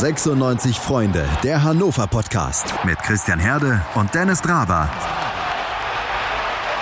[0.00, 4.90] 96 Freunde, der Hannover Podcast mit Christian Herde und Dennis Draber.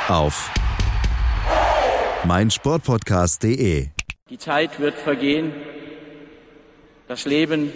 [0.08, 0.50] Auf
[2.24, 3.88] meinsportpodcast.de.
[4.30, 5.52] Die Zeit wird vergehen,
[7.08, 7.72] das Leben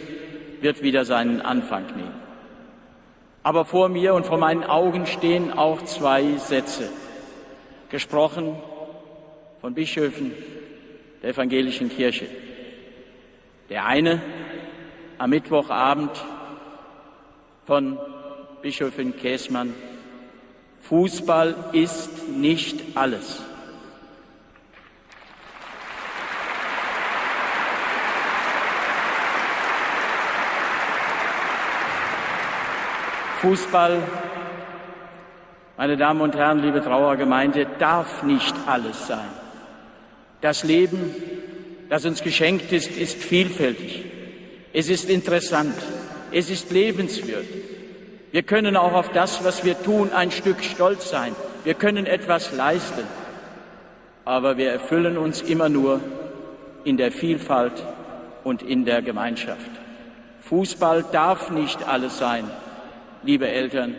[0.60, 2.14] wird wieder seinen Anfang nehmen.
[3.42, 6.88] Aber vor mir und vor meinen Augen stehen auch zwei Sätze,
[7.90, 8.56] gesprochen
[9.60, 10.32] von Bischöfen
[11.22, 12.26] der evangelischen Kirche.
[13.68, 14.22] Der eine
[15.18, 16.10] am Mittwochabend
[17.66, 17.98] von
[18.62, 19.74] Bischöfin Käßmann,
[20.82, 23.42] Fußball ist nicht alles.
[33.40, 34.02] Fußball,
[35.76, 39.28] meine Damen und Herren, liebe Trauergemeinde, darf nicht alles sein.
[40.40, 41.14] Das Leben,
[41.90, 44.13] das uns geschenkt ist, ist vielfältig.
[44.74, 45.76] Es ist interessant.
[46.32, 47.46] Es ist lebenswert.
[48.32, 51.36] Wir können auch auf das, was wir tun, ein Stück stolz sein.
[51.62, 53.04] Wir können etwas leisten.
[54.24, 56.00] Aber wir erfüllen uns immer nur
[56.82, 57.84] in der Vielfalt
[58.42, 59.70] und in der Gemeinschaft.
[60.40, 62.50] Fußball darf nicht alles sein,
[63.22, 63.94] liebe Eltern,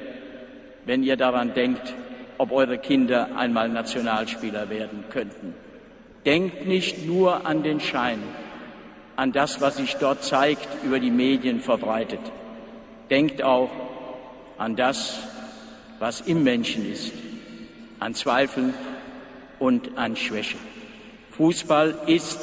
[0.85, 1.93] wenn ihr daran denkt,
[2.37, 5.53] ob eure Kinder einmal Nationalspieler werden könnten.
[6.25, 8.19] Denkt nicht nur an den Schein,
[9.15, 12.19] an das, was sich dort zeigt, über die Medien verbreitet.
[13.09, 13.69] Denkt auch
[14.57, 15.19] an das,
[15.99, 17.13] was im Menschen ist,
[17.99, 18.73] an Zweifeln
[19.59, 20.57] und an Schwäche.
[21.31, 22.39] Fußball ist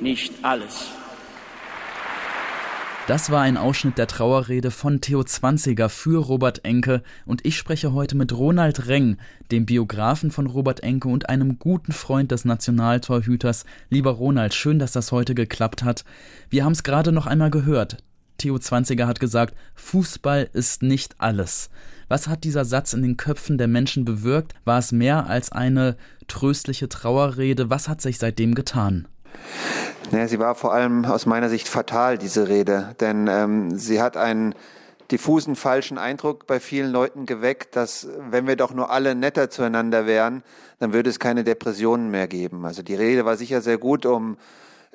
[0.00, 0.86] nicht alles.
[3.08, 7.94] Das war ein Ausschnitt der Trauerrede von Theo Zwanziger für Robert Enke und ich spreche
[7.94, 9.16] heute mit Ronald Reng,
[9.50, 13.64] dem Biografen von Robert Enke und einem guten Freund des Nationaltorhüters.
[13.88, 16.04] Lieber Ronald, schön, dass das heute geklappt hat.
[16.50, 17.96] Wir haben es gerade noch einmal gehört.
[18.36, 21.70] Theo Zwanziger hat gesagt, Fußball ist nicht alles.
[22.08, 24.52] Was hat dieser Satz in den Köpfen der Menschen bewirkt?
[24.66, 27.70] War es mehr als eine tröstliche Trauerrede?
[27.70, 29.08] Was hat sich seitdem getan?
[30.10, 34.16] Naja, sie war vor allem aus meiner Sicht fatal, diese Rede, denn ähm, sie hat
[34.16, 34.54] einen
[35.10, 40.06] diffusen falschen Eindruck bei vielen Leuten geweckt, dass wenn wir doch nur alle netter zueinander
[40.06, 40.42] wären,
[40.78, 42.64] dann würde es keine Depressionen mehr geben.
[42.64, 44.38] Also die Rede war sicher sehr gut, um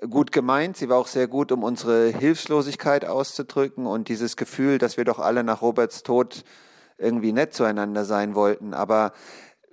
[0.10, 0.78] gut gemeint.
[0.78, 5.20] Sie war auch sehr gut, um unsere Hilflosigkeit auszudrücken und dieses Gefühl, dass wir doch
[5.20, 6.44] alle nach Roberts Tod
[6.98, 8.74] irgendwie nett zueinander sein wollten.
[8.74, 9.14] Aber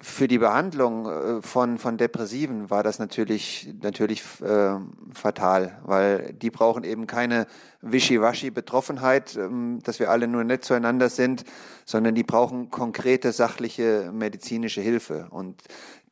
[0.03, 4.77] für die Behandlung äh, von, von Depressiven war das natürlich, natürlich äh,
[5.13, 7.47] fatal, weil die brauchen eben keine
[7.83, 11.45] Wischiwaschi-Betroffenheit, ähm, dass wir alle nur nett zueinander sind,
[11.85, 15.29] sondern die brauchen konkrete, sachliche medizinische Hilfe.
[15.31, 15.63] Und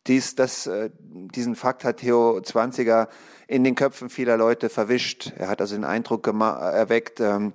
[0.06, 3.08] dies, das, äh, diesen Fakt hat Theo Zwanziger
[3.46, 5.32] in den Köpfen vieler Leute verwischt.
[5.36, 7.52] Er hat also den Eindruck erweckt, ähm,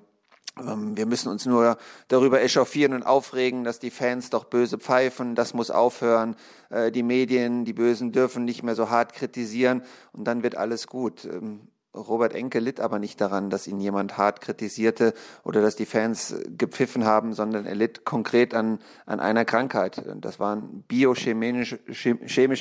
[0.56, 1.78] wir müssen uns nur
[2.10, 5.34] darüber echauffieren und aufregen, dass die Fans doch böse pfeifen.
[5.34, 6.36] Das muss aufhören.
[6.70, 10.88] Äh, die Medien, die Bösen dürfen nicht mehr so hart kritisieren und dann wird alles
[10.88, 11.26] gut.
[11.26, 11.62] Ähm,
[11.96, 16.36] Robert Enke litt aber nicht daran, dass ihn jemand hart kritisierte oder dass die Fans
[16.58, 20.04] gepfiffen haben, sondern er litt konkret an, an einer Krankheit.
[20.18, 21.78] Das waren biochemische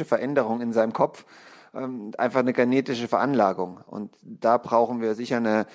[0.05, 1.25] Veränderungen in seinem Kopf,
[1.75, 3.81] ähm, einfach eine genetische Veranlagung.
[3.87, 5.67] Und da brauchen wir sicher eine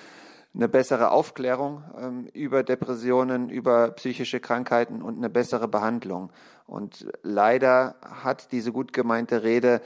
[0.58, 6.30] eine bessere Aufklärung ähm, über Depressionen, über psychische Krankheiten und eine bessere Behandlung.
[6.66, 9.80] Und leider hat diese gut gemeinte Rede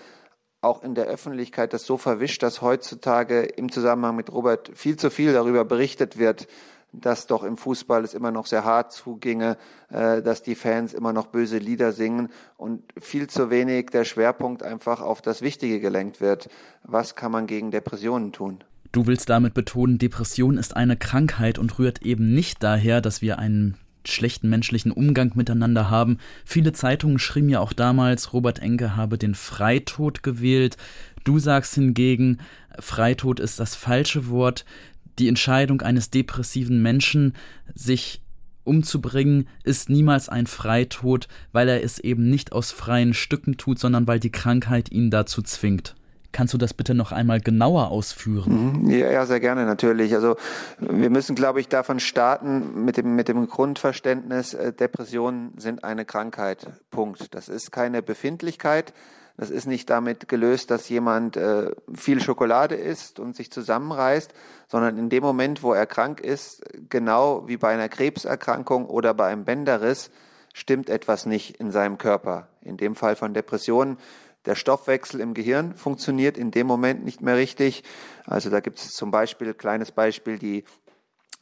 [0.62, 5.10] auch in der Öffentlichkeit das so verwischt, dass heutzutage im Zusammenhang mit Robert viel zu
[5.10, 6.48] viel darüber berichtet wird,
[6.92, 9.58] dass doch im Fußball es immer noch sehr hart zuginge,
[9.90, 14.62] äh, dass die Fans immer noch böse Lieder singen und viel zu wenig der Schwerpunkt
[14.62, 16.48] einfach auf das Wichtige gelenkt wird.
[16.82, 18.64] Was kann man gegen Depressionen tun?
[18.92, 23.38] Du willst damit betonen, Depression ist eine Krankheit und rührt eben nicht daher, dass wir
[23.38, 26.18] einen schlechten menschlichen Umgang miteinander haben.
[26.44, 30.76] Viele Zeitungen schrieben ja auch damals, Robert Enke habe den Freitod gewählt.
[31.24, 32.38] Du sagst hingegen,
[32.78, 34.66] Freitod ist das falsche Wort.
[35.18, 37.34] Die Entscheidung eines depressiven Menschen,
[37.74, 38.20] sich
[38.64, 44.06] umzubringen, ist niemals ein Freitod, weil er es eben nicht aus freien Stücken tut, sondern
[44.06, 45.94] weil die Krankheit ihn dazu zwingt.
[46.32, 48.84] Kannst du das bitte noch einmal genauer ausführen?
[48.84, 48.90] Mhm.
[48.90, 50.14] Ja, sehr gerne natürlich.
[50.14, 50.36] Also
[50.78, 56.04] wir müssen, glaube ich, davon starten mit dem, mit dem Grundverständnis, äh, Depressionen sind eine
[56.04, 56.66] Krankheit.
[56.90, 57.34] Punkt.
[57.34, 58.92] Das ist keine Befindlichkeit.
[59.36, 64.32] Das ist nicht damit gelöst, dass jemand äh, viel Schokolade isst und sich zusammenreißt,
[64.68, 69.28] sondern in dem Moment, wo er krank ist, genau wie bei einer Krebserkrankung oder bei
[69.28, 70.10] einem Bänderriss,
[70.52, 72.48] stimmt etwas nicht in seinem Körper.
[72.60, 73.96] In dem Fall von Depressionen
[74.46, 77.84] der Stoffwechsel im Gehirn funktioniert in dem Moment nicht mehr richtig.
[78.26, 80.64] Also da gibt es zum Beispiel, kleines Beispiel, die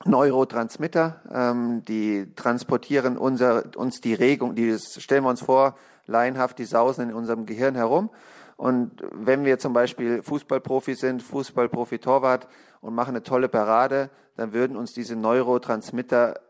[0.04, 5.76] Neurotransmitter, ähm, die transportieren unser, uns die Regung, die stellen wir uns vor,
[6.06, 8.10] laienhaft, die sausen in unserem Gehirn herum.
[8.56, 12.46] Und wenn wir zum Beispiel Fußballprofi sind, Fußballprofi-Torwart
[12.80, 16.40] und machen eine tolle Parade, dann würden uns diese Neurotransmitter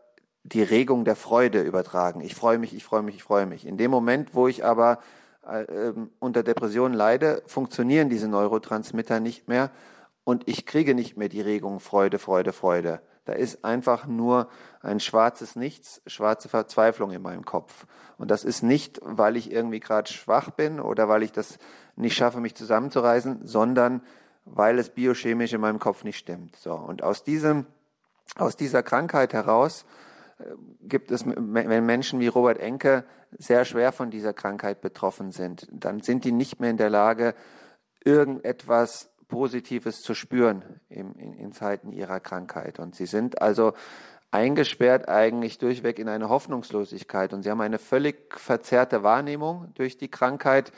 [0.43, 2.21] die Regung der Freude übertragen.
[2.21, 3.65] Ich freue mich, ich freue mich, ich freue mich.
[3.65, 4.99] In dem Moment, wo ich aber
[5.47, 9.71] äh, ähm, unter Depressionen leide, funktionieren diese Neurotransmitter nicht mehr
[10.23, 13.01] und ich kriege nicht mehr die Regung Freude, Freude, Freude.
[13.25, 14.49] Da ist einfach nur
[14.81, 17.85] ein schwarzes Nichts, schwarze Verzweiflung in meinem Kopf.
[18.17, 21.57] Und das ist nicht, weil ich irgendwie gerade schwach bin oder weil ich das
[21.95, 24.01] nicht schaffe, mich zusammenzureißen, sondern
[24.45, 26.55] weil es biochemisch in meinem Kopf nicht stimmt.
[26.55, 26.73] So.
[26.73, 27.67] Und aus diesem,
[28.37, 29.85] aus dieser Krankheit heraus
[30.81, 33.05] gibt es, wenn Menschen wie Robert Enke
[33.37, 37.33] sehr schwer von dieser Krankheit betroffen sind, dann sind die nicht mehr in der Lage,
[38.03, 42.79] irgendetwas Positives zu spüren in, in, in Zeiten ihrer Krankheit.
[42.79, 43.73] Und sie sind also
[44.31, 50.09] eingesperrt eigentlich durchweg in eine Hoffnungslosigkeit und sie haben eine völlig verzerrte Wahrnehmung durch die
[50.09, 50.71] Krankheit.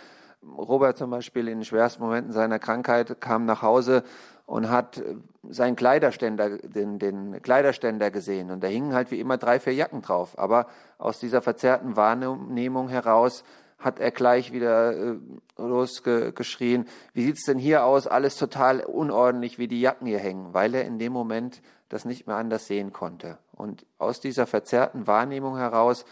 [0.44, 4.04] Robert zum Beispiel in den schwersten Momenten seiner Krankheit kam nach Hause
[4.46, 5.02] und hat
[5.50, 10.02] seinen Kleiderständer, den, den Kleiderständer gesehen und da hingen halt wie immer drei, vier Jacken
[10.02, 10.38] drauf.
[10.38, 10.68] Aber
[10.98, 13.44] aus dieser verzerrten Wahrnehmung heraus
[13.84, 15.16] hat er gleich wieder äh,
[15.58, 18.08] losgeschrien, wie sieht's denn hier aus?
[18.08, 22.28] Alles total unordentlich, wie die Jacken hier hängen, weil er in dem Moment das nicht
[22.28, 23.38] mehr anders sehen konnte.
[23.52, 26.06] Und aus dieser verzerrten Wahrnehmung heraus,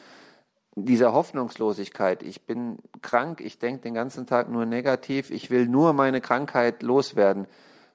[0.75, 5.94] dieser Hoffnungslosigkeit, ich bin krank, ich denke den ganzen Tag nur negativ, ich will nur
[5.94, 7.48] meine Krankheit loswerden,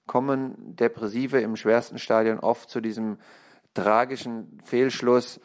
[0.06, 3.18] kommen Depressive im schwersten Stadion oft zu diesem
[3.74, 5.40] tragischen Fehlschluss,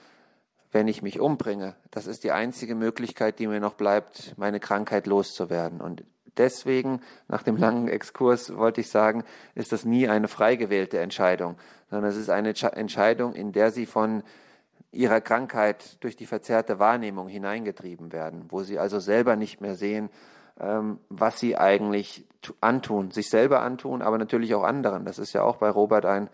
[0.71, 1.75] wenn ich mich umbringe.
[1.91, 5.81] Das ist die einzige Möglichkeit, die mir noch bleibt, meine Krankheit loszuwerden.
[5.81, 6.05] Und
[6.37, 9.23] deswegen, nach dem langen Exkurs, wollte ich sagen,
[9.53, 11.57] ist das nie eine frei gewählte Entscheidung,
[11.89, 14.23] sondern es ist eine Entscheidung, in der sie von
[14.91, 20.09] ihrer Krankheit durch die verzerrte Wahrnehmung hineingetrieben werden, wo sie also selber nicht mehr sehen,
[20.61, 22.25] ähm, was sie eigentlich
[22.59, 25.05] antun, sich selber antun, aber natürlich auch anderen.
[25.05, 26.29] Das ist ja auch bei Robert ein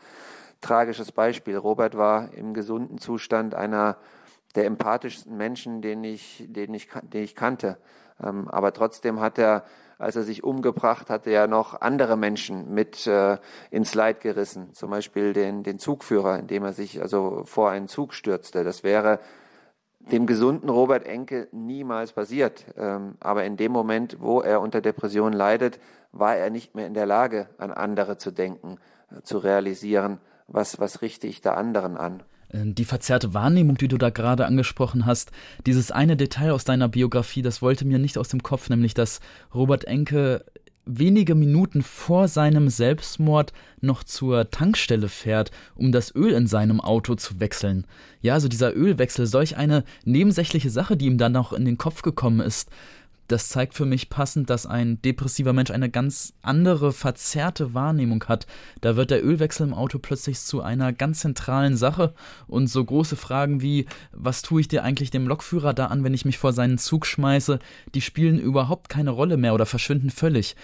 [0.62, 1.58] tragisches Beispiel.
[1.58, 3.98] Robert war im gesunden Zustand einer
[4.56, 7.78] der empathischsten Menschen, den ich, den ich, den ich kannte.
[8.24, 9.64] Ähm, aber trotzdem hat er,
[10.00, 13.38] als er sich umgebracht hatte, ja noch andere Menschen mit äh,
[13.70, 14.74] ins Leid gerissen.
[14.74, 18.64] Zum Beispiel den, den Zugführer, indem er sich also vor einen Zug stürzte.
[18.64, 19.20] Das wäre
[20.12, 22.66] dem gesunden Robert Enke niemals passiert.
[22.78, 25.80] Ähm, aber in dem Moment, wo er unter Depression leidet,
[26.12, 28.78] war er nicht mehr in der Lage, an andere zu denken,
[29.12, 32.24] äh, zu realisieren, was, was richte ich da anderen an.
[32.50, 35.32] Äh, die verzerrte Wahrnehmung, die du da gerade angesprochen hast,
[35.66, 39.20] dieses eine Detail aus deiner Biografie, das wollte mir nicht aus dem Kopf, nämlich dass
[39.54, 40.46] Robert Enke
[40.88, 47.16] wenige Minuten vor seinem Selbstmord noch zur Tankstelle fährt, um das Öl in seinem Auto
[47.16, 47.86] zu wechseln.
[48.22, 52.02] Ja, also dieser Ölwechsel, solch eine nebensächliche Sache, die ihm dann noch in den Kopf
[52.02, 52.70] gekommen ist
[53.28, 58.48] das zeigt für mich passend, dass ein depressiver Mensch eine ganz andere, verzerrte Wahrnehmung hat.
[58.82, 62.14] Da wird der Ölwechsel im Auto plötzlich zu einer ganz zentralen Sache
[62.48, 66.14] und so große Fragen wie, was tue ich dir eigentlich dem Lokführer da an, wenn
[66.14, 67.60] ich mich vor seinen Zug schmeiße,
[67.94, 70.56] die spielen überhaupt keine Rolle mehr oder verschwinden völlig.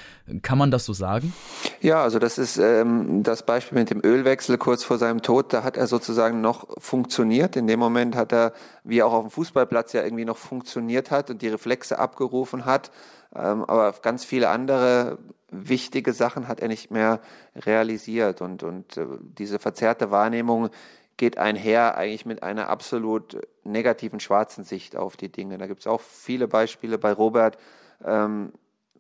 [0.42, 1.33] Kann man das so sagen?
[1.81, 5.63] Ja, also das ist ähm, das Beispiel mit dem Ölwechsel kurz vor seinem Tod, da
[5.63, 7.56] hat er sozusagen noch funktioniert.
[7.56, 11.30] In dem Moment hat er, wie auch auf dem Fußballplatz ja irgendwie noch funktioniert hat
[11.30, 12.92] und die Reflexe abgerufen getroffen hat.
[13.36, 15.18] Ähm, aber ganz viele andere
[15.50, 17.19] wichtige Sachen hat er nicht mehr
[17.56, 18.42] realisiert.
[18.42, 20.69] Und, und äh, diese verzerrte Wahrnehmung
[21.18, 25.57] geht einher eigentlich mit einer absolut negativen schwarzen Sicht auf die Dinge.
[25.57, 27.57] Da gibt es auch viele Beispiele bei Robert.
[28.04, 28.52] Ähm,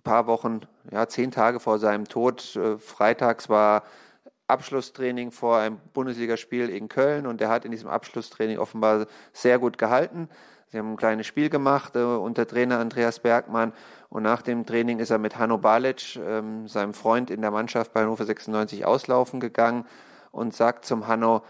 [0.03, 3.83] paar Wochen, ja, zehn Tage vor seinem Tod, äh, freitags war
[4.47, 9.77] Abschlusstraining vor einem Bundesligaspiel in Köln und er hat in diesem Abschlusstraining offenbar sehr gut
[9.77, 10.27] gehalten.
[10.73, 13.73] Sie haben ein kleines Spiel gemacht äh, unter Trainer Andreas Bergmann
[14.09, 17.93] und nach dem Training ist er mit Hanno Balic, ähm, seinem Freund in der Mannschaft
[17.93, 19.85] bei Hannover 96, auslaufen gegangen
[20.31, 21.43] und sagt zum Hanno,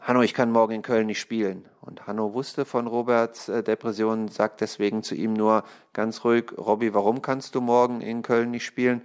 [0.00, 1.68] Hanno, ich kann morgen in Köln nicht spielen.
[1.80, 6.94] Und Hanno wusste von Roberts äh, Depression, sagt deswegen zu ihm nur ganz ruhig, Robby,
[6.94, 9.02] warum kannst du morgen in Köln nicht spielen?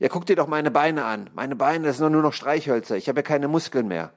[0.00, 1.30] Ja, guck dir doch meine Beine an.
[1.32, 2.96] Meine Beine, das sind nur noch Streichhölzer.
[2.96, 4.10] Ich habe ja keine Muskeln mehr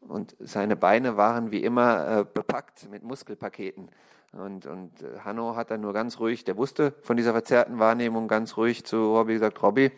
[0.00, 3.90] und seine Beine waren wie immer äh, bepackt mit Muskelpaketen.
[4.32, 8.28] Und, und äh, Hanno hat dann nur ganz ruhig, der wusste von dieser verzerrten Wahrnehmung
[8.28, 9.90] ganz ruhig zu Robby gesagt, Robby,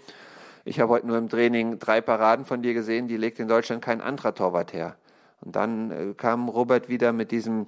[0.64, 3.82] ich habe heute nur im Training drei Paraden von dir gesehen, die legt in Deutschland
[3.82, 4.96] kein anderer Torwart her.
[5.40, 7.66] Und dann äh, kam Robert wieder mit diesem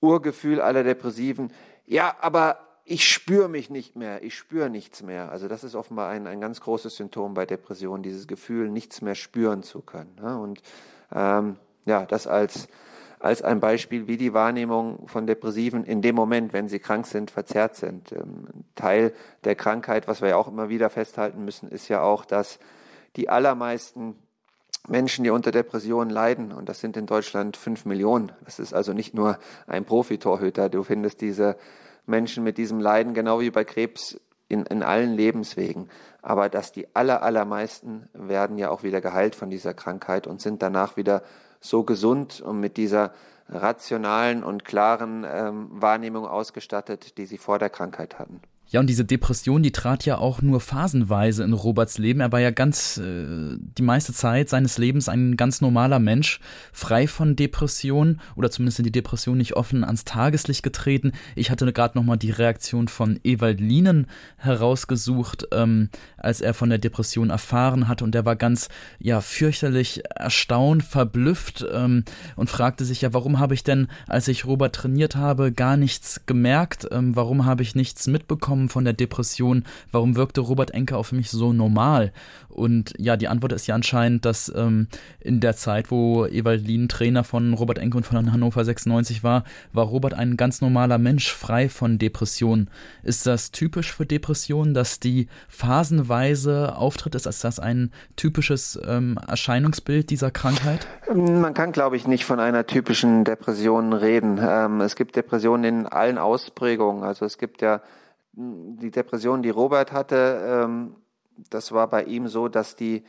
[0.00, 1.52] Urgefühl aller Depressiven,
[1.86, 5.30] ja, aber ich spüre mich nicht mehr, ich spüre nichts mehr.
[5.30, 9.14] Also das ist offenbar ein, ein ganz großes Symptom bei Depressionen, dieses Gefühl, nichts mehr
[9.14, 10.16] spüren zu können.
[10.20, 10.38] Ne?
[10.38, 10.62] Und
[11.14, 12.68] ähm, ja, das als,
[13.18, 17.30] als ein Beispiel, wie die Wahrnehmung von Depressiven in dem Moment, wenn sie krank sind,
[17.30, 18.12] verzerrt sind.
[18.12, 19.12] Ähm, Teil
[19.44, 22.58] der Krankheit, was wir ja auch immer wieder festhalten müssen, ist ja auch, dass
[23.16, 24.16] die allermeisten
[24.86, 28.32] Menschen, die unter Depressionen leiden, und das sind in Deutschland fünf Millionen.
[28.44, 30.68] Das ist also nicht nur ein Profitorhüter.
[30.68, 31.56] Du findest diese
[32.06, 34.18] Menschen mit diesem Leiden genau wie bei Krebs
[34.48, 35.90] in, in allen Lebenswegen.
[36.22, 40.62] Aber dass die aller, allermeisten werden ja auch wieder geheilt von dieser Krankheit und sind
[40.62, 41.22] danach wieder
[41.60, 43.12] so gesund und mit dieser
[43.48, 48.42] rationalen und klaren ähm, Wahrnehmung ausgestattet, die sie vor der Krankheit hatten.
[48.70, 52.20] Ja, und diese Depression, die trat ja auch nur phasenweise in Roberts Leben.
[52.20, 56.38] Er war ja ganz äh, die meiste Zeit seines Lebens ein ganz normaler Mensch,
[56.72, 61.12] frei von Depression oder zumindest sind die Depression nicht offen ans Tageslicht getreten.
[61.34, 64.06] Ich hatte gerade nochmal die Reaktion von Ewald Lienen
[64.36, 70.02] herausgesucht, ähm, als er von der Depression erfahren hatte und er war ganz ja fürchterlich
[70.14, 72.04] erstaunt, verblüfft ähm,
[72.36, 76.26] und fragte sich ja, warum habe ich denn, als ich Robert trainiert habe, gar nichts
[76.26, 76.86] gemerkt?
[76.92, 78.57] Ähm, warum habe ich nichts mitbekommen?
[78.58, 79.64] Wegkommen von der Depression?
[79.92, 82.12] Warum wirkte Robert Enke auf mich so normal?
[82.48, 84.88] Und ja, die Antwort ist ja anscheinend, dass ähm,
[85.20, 89.86] in der Zeit, wo Ewaldin Trainer von Robert Enke und von Hannover 96 war, war
[89.86, 92.68] Robert ein ganz normaler Mensch, frei von Depressionen.
[93.04, 97.14] Ist das typisch für Depressionen, dass die phasenweise auftritt?
[97.14, 100.86] Ist das ein typisches ähm, Erscheinungsbild dieser Krankheit?
[101.14, 104.40] Man kann, glaube ich, nicht von einer typischen Depression reden.
[104.42, 107.04] Ähm, es gibt Depressionen in allen Ausprägungen.
[107.04, 107.80] Also es gibt ja
[108.38, 110.96] die Depression, die Robert hatte, ähm,
[111.50, 113.04] das war bei ihm so, dass die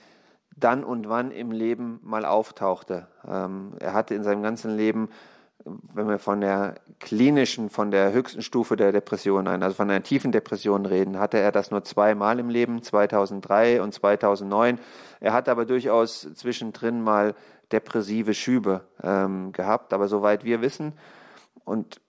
[0.56, 3.08] dann und wann im Leben mal auftauchte.
[3.28, 5.10] Ähm, er hatte in seinem ganzen Leben,
[5.66, 10.02] wenn wir von der klinischen, von der höchsten Stufe der Depression ein, also von einer
[10.02, 14.80] tiefen Depression reden, hatte er das nur zweimal im Leben, 2003 und 2009.
[15.20, 17.36] Er hat aber durchaus zwischendrin mal
[17.72, 20.94] depressive Schübe ähm, gehabt, aber soweit wir wissen,
[21.66, 22.02] und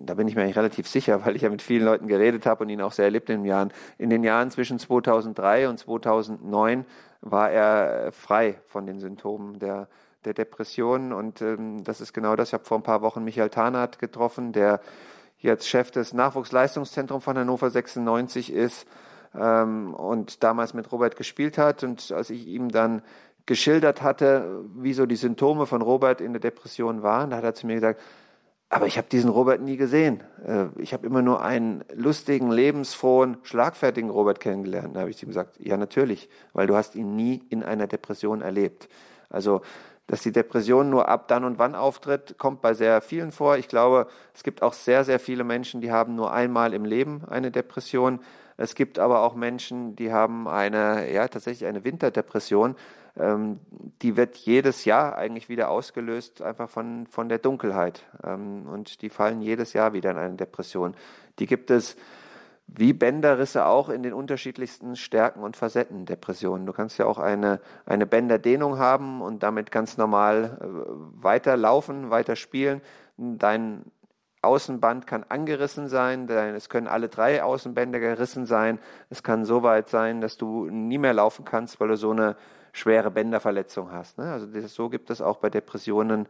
[0.00, 2.64] da bin ich mir eigentlich relativ sicher, weil ich ja mit vielen Leuten geredet habe
[2.64, 3.72] und ihn auch sehr erlebt in den Jahren.
[3.98, 6.84] In den Jahren zwischen 2003 und 2009
[7.20, 9.88] war er frei von den Symptomen der,
[10.24, 12.48] der Depression und ähm, das ist genau das.
[12.48, 14.80] Ich habe vor ein paar Wochen Michael Tarnath getroffen, der
[15.38, 18.86] jetzt Chef des Nachwuchsleistungszentrums von Hannover 96 ist
[19.34, 23.02] ähm, und damals mit Robert gespielt hat und als ich ihm dann
[23.46, 27.54] geschildert hatte, wie so die Symptome von Robert in der Depression waren, da hat er
[27.54, 28.00] zu mir gesagt,
[28.72, 30.22] aber ich habe diesen Robert nie gesehen.
[30.46, 34.94] Äh, ich habe immer nur einen lustigen, lebensfrohen, schlagfertigen Robert kennengelernt.
[34.94, 38.40] Da habe ich ihm gesagt, ja natürlich, weil du hast ihn nie in einer Depression
[38.40, 38.88] erlebt.
[39.28, 39.62] Also,
[40.10, 43.56] dass die Depression nur ab dann und wann auftritt, kommt bei sehr vielen vor.
[43.58, 47.22] Ich glaube, es gibt auch sehr, sehr viele Menschen, die haben nur einmal im Leben
[47.30, 48.18] eine Depression.
[48.56, 52.74] Es gibt aber auch Menschen, die haben eine, ja, tatsächlich eine Winterdepression.
[53.16, 53.60] Ähm,
[54.02, 58.04] die wird jedes Jahr eigentlich wieder ausgelöst, einfach von, von der Dunkelheit.
[58.24, 60.96] Ähm, und die fallen jedes Jahr wieder in eine Depression.
[61.38, 61.96] Die gibt es
[62.76, 66.66] wie Bänderrisse auch in den unterschiedlichsten Stärken und Facetten Depressionen.
[66.66, 70.66] Du kannst ja auch eine, eine Bänderdehnung haben und damit ganz normal äh,
[71.22, 72.80] weiterlaufen, weiter spielen.
[73.16, 73.84] Dein
[74.42, 78.78] Außenband kann angerissen sein, es können alle drei Außenbänder gerissen sein.
[79.10, 82.36] Es kann so weit sein, dass du nie mehr laufen kannst, weil du so eine
[82.72, 84.16] schwere Bänderverletzung hast.
[84.16, 84.32] Ne?
[84.32, 86.26] Also so gibt es auch bei Depressionen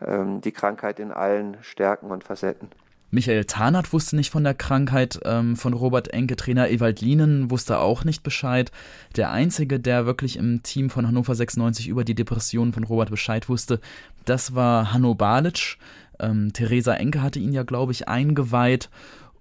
[0.00, 2.68] ähm, die Krankheit in allen Stärken und Facetten.
[3.14, 6.34] Michael Tarnath wusste nicht von der Krankheit ähm, von Robert Enke.
[6.34, 8.72] Trainer Ewald Lienen wusste auch nicht Bescheid.
[9.14, 13.48] Der Einzige, der wirklich im Team von Hannover 96 über die Depression von Robert Bescheid
[13.48, 13.78] wusste,
[14.24, 15.76] das war Hanno Balic.
[16.18, 18.90] Ähm, Theresa Enke hatte ihn ja, glaube ich, eingeweiht.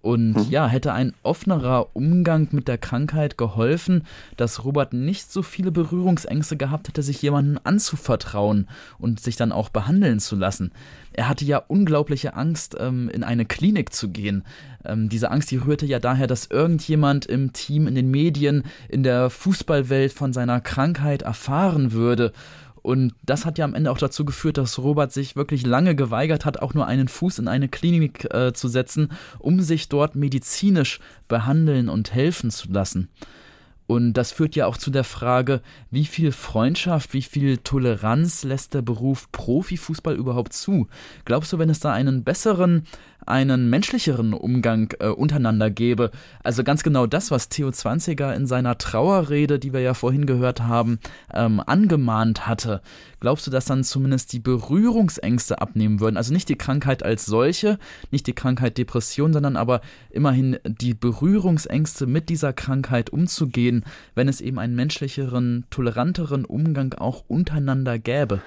[0.04, 0.46] Und mhm.
[0.50, 4.04] ja, hätte ein offenerer Umgang mit der Krankheit geholfen,
[4.36, 8.68] dass Robert nicht so viele Berührungsängste gehabt hätte, sich jemandem anzuvertrauen
[9.00, 10.74] und sich dann auch behandeln zu lassen.
[11.14, 14.44] Er hatte ja unglaubliche Angst, ähm, in eine Klinik zu gehen.
[14.84, 19.04] Ähm, diese Angst, die rührte ja daher, dass irgendjemand im Team, in den Medien, in
[19.04, 22.34] der Fußballwelt von seiner Krankheit erfahren würde
[22.84, 26.44] und das hat ja am Ende auch dazu geführt, dass Robert sich wirklich lange geweigert
[26.44, 29.10] hat, auch nur einen Fuß in eine Klinik äh, zu setzen,
[29.40, 31.00] um sich dort medizinisch
[31.30, 33.08] behandeln und helfen zu lassen.
[33.88, 35.62] Und das führt ja auch zu der Frage,
[35.92, 40.88] wie viel Freundschaft, wie viel Toleranz lässt der Beruf Profifußball überhaupt zu?
[41.26, 42.86] Glaubst du, wenn es da einen besseren
[43.26, 46.12] einen menschlicheren Umgang äh, untereinander gäbe.
[46.44, 50.62] Also ganz genau das, was Theo Zwanziger in seiner Trauerrede, die wir ja vorhin gehört
[50.62, 51.00] haben,
[51.34, 52.82] ähm, angemahnt hatte.
[53.20, 56.18] Glaubst du, dass dann zumindest die Berührungsängste abnehmen würden?
[56.18, 57.80] Also nicht die Krankheit als solche,
[58.12, 64.42] nicht die Krankheit Depression, sondern aber immerhin die Berührungsängste mit dieser Krankheit umzugehen, wenn es
[64.42, 68.42] eben einen menschlicheren, toleranteren Umgang auch untereinander gäbe?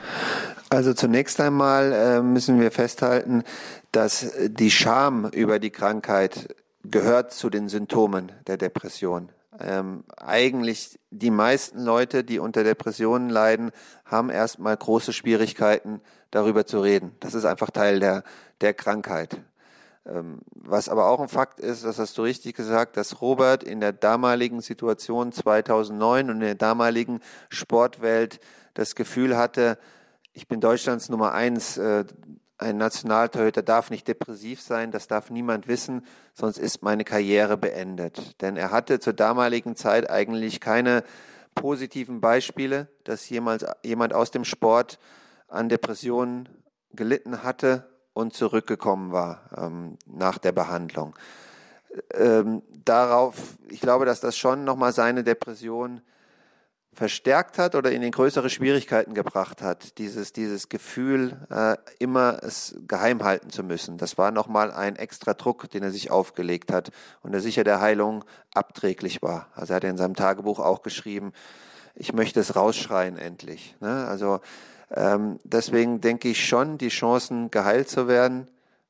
[0.69, 3.45] Also zunächst einmal äh, müssen wir festhalten,
[3.93, 9.31] dass die Scham über die Krankheit gehört zu den Symptomen der Depression.
[9.61, 13.71] Ähm, eigentlich die meisten Leute, die unter Depressionen leiden,
[14.05, 17.13] haben erstmal große Schwierigkeiten, darüber zu reden.
[17.21, 18.25] Das ist einfach Teil der,
[18.61, 19.39] der Krankheit.
[20.05, 23.81] Ähm, was aber auch ein Fakt ist, das hast du richtig gesagt, dass Robert in
[23.81, 28.41] der damaligen Situation 2009 und in der damaligen Sportwelt
[28.75, 29.79] das Gefühl hatte,
[30.37, 32.05] ich bin Deutschlands Nummer eins, äh,
[32.59, 38.41] ein Nationaltorhüter darf nicht depressiv sein, das darf niemand wissen, sonst ist meine Karriere beendet.
[38.43, 41.05] Denn er hatte zur damaligen Zeit eigentlich keine
[41.55, 44.99] positiven Beispiele, dass jemals, jemand aus dem Sport
[45.49, 46.51] an Depressionen
[46.93, 51.17] gelitten hatte und zurückgekommen war ähm, nach der Behandlung.
[52.13, 56.03] Ähm, darauf, ich glaube, dass das schon nochmal seine Depression
[56.97, 62.75] verstärkt hat oder in den größere Schwierigkeiten gebracht hat, dieses, dieses Gefühl, äh, immer es
[62.89, 63.99] geheim halten zu müssen.
[63.99, 66.91] Das war nochmal ein extra Druck, den er sich aufgelegt hat
[67.23, 68.25] und der sicher der Heilung
[68.55, 69.49] abträglich war.
[69.55, 71.33] Also er hat in seinem Tagebuch auch geschrieben,
[71.95, 73.77] ich möchte es rausschreien endlich.
[73.81, 74.07] Ne?
[74.09, 74.41] Also
[74.91, 78.49] ähm, deswegen denke ich schon, die Chancen geheilt zu werden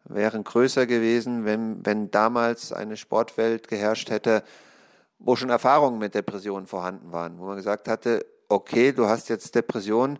[0.08, 4.44] wären größer gewesen, wenn, wenn damals eine Sportwelt geherrscht hätte,
[5.18, 9.54] wo schon Erfahrungen mit Depressionen vorhanden waren, wo man gesagt hatte, okay, du hast jetzt
[9.54, 10.18] Depression,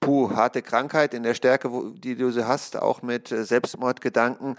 [0.00, 4.56] puh, harte Krankheit in der Stärke, die du sie hast, auch mit äh, Selbstmordgedanken.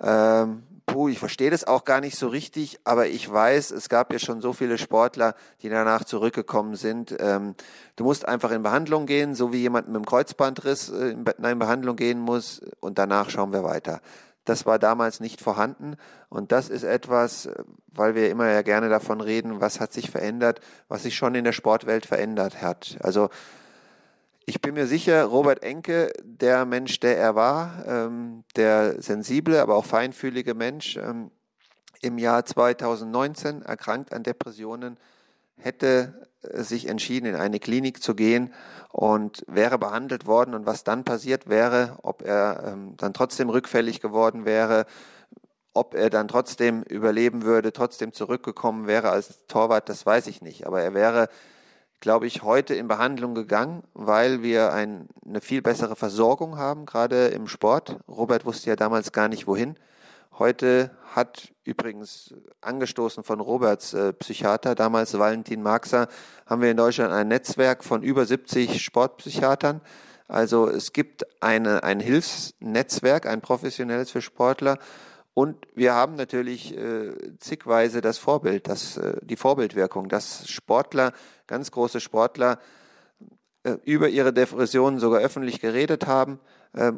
[0.00, 4.12] Ähm, puh, ich verstehe das auch gar nicht so richtig, aber ich weiß, es gab
[4.12, 7.14] ja schon so viele Sportler, die danach zurückgekommen sind.
[7.20, 7.54] Ähm,
[7.96, 11.24] du musst einfach in Behandlung gehen, so wie jemand mit einem Kreuzbandriss äh, in
[11.58, 14.00] Behandlung gehen muss und danach schauen wir weiter.
[14.50, 15.94] Das war damals nicht vorhanden
[16.28, 17.48] und das ist etwas,
[17.86, 21.44] weil wir immer ja gerne davon reden, was hat sich verändert, was sich schon in
[21.44, 22.98] der Sportwelt verändert hat.
[23.00, 23.30] Also
[24.46, 29.76] ich bin mir sicher, Robert Enke, der Mensch, der er war, ähm, der sensible, aber
[29.76, 31.30] auch feinfühlige Mensch, ähm,
[32.00, 34.96] im Jahr 2019 erkrankt an Depressionen,
[35.60, 38.52] hätte äh, sich entschieden, in eine Klinik zu gehen
[38.92, 40.54] und wäre behandelt worden.
[40.54, 44.86] Und was dann passiert wäre, ob er ähm, dann trotzdem rückfällig geworden wäre,
[45.72, 50.66] ob er dann trotzdem überleben würde, trotzdem zurückgekommen wäre als Torwart, das weiß ich nicht.
[50.66, 51.28] Aber er wäre
[52.00, 57.28] glaube ich, heute in Behandlung gegangen, weil wir ein, eine viel bessere Versorgung haben, gerade
[57.28, 57.98] im Sport.
[58.08, 59.76] Robert wusste ja damals gar nicht wohin.
[60.40, 66.08] Heute hat übrigens angestoßen von Roberts äh, Psychiater, damals Valentin Marxer,
[66.46, 69.82] haben wir in Deutschland ein Netzwerk von über 70 Sportpsychiatern.
[70.28, 74.78] Also es gibt eine, ein Hilfsnetzwerk, ein professionelles für Sportler.
[75.34, 81.12] Und wir haben natürlich äh, zigweise das Vorbild, das, äh, die Vorbildwirkung, dass Sportler,
[81.48, 82.58] ganz große Sportler,
[83.64, 86.40] äh, über ihre Depressionen sogar öffentlich geredet haben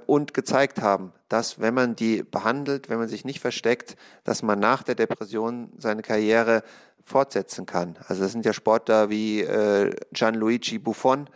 [0.07, 4.59] und gezeigt haben, dass wenn man die behandelt, wenn man sich nicht versteckt, dass man
[4.59, 6.63] nach der Depression seine Karriere
[7.05, 7.97] fortsetzen kann.
[8.07, 11.29] Also das sind ja Sportler wie äh, Gianluigi Buffon,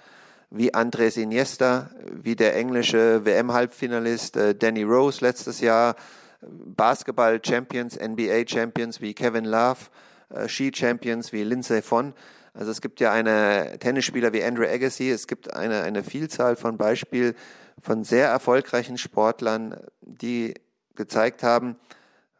[0.51, 5.97] wie Andres Iniesta, wie der englische WM-Halbfinalist äh, Danny Rose letztes Jahr,
[6.41, 9.79] Basketball-Champions, NBA-Champions wie Kevin Love,
[10.31, 12.15] äh, Ski-Champions wie Lindsay Vonn.
[12.55, 16.79] Also es gibt ja eine Tennisspieler wie Andrew Agassi, es gibt eine, eine Vielzahl von
[16.79, 17.35] Beispielen
[17.81, 20.55] von sehr erfolgreichen Sportlern, die
[20.95, 21.77] gezeigt haben,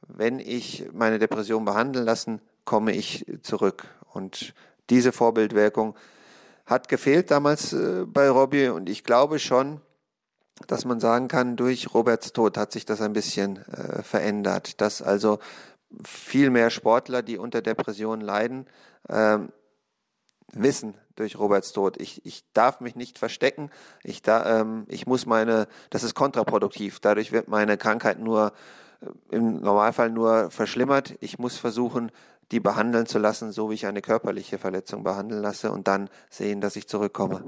[0.09, 3.87] wenn ich meine Depression behandeln lassen, komme ich zurück.
[4.13, 4.55] Und
[4.91, 5.95] diese Vorbildwirkung
[6.65, 9.81] hat gefehlt damals äh, bei Robbie und ich glaube schon,
[10.67, 15.03] dass man sagen kann, durch Roberts Tod hat sich das ein bisschen äh, verändert, dass
[15.03, 15.39] also
[16.05, 18.67] viel mehr Sportler, die unter Depressionen leiden,
[19.09, 19.51] ähm,
[20.53, 23.71] wissen durch Roberts Tod, ich, ich darf mich nicht verstecken,
[24.05, 28.53] ich, da, ähm, ich muss meine, das ist kontraproduktiv, dadurch wird meine Krankheit nur
[29.01, 32.13] äh, im Normalfall nur verschlimmert, ich muss versuchen,
[32.53, 36.61] die behandeln zu lassen, so wie ich eine körperliche Verletzung behandeln lasse und dann sehen,
[36.61, 37.45] dass ich zurückkomme.